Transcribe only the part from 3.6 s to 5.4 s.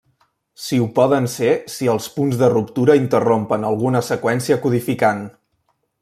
alguna seqüència codificant.